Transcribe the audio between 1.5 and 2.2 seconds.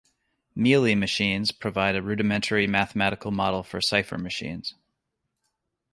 provide a